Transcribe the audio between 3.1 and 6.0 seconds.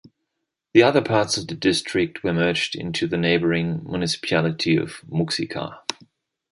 neighbouring municipality of Muxika.